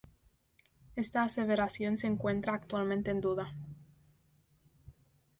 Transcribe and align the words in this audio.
Esta 0.95 1.21
aseveración 1.23 1.99
se 1.99 2.07
encuentra 2.07 2.55
actualmente 2.55 3.11
en 3.11 3.21
duda. 3.21 3.53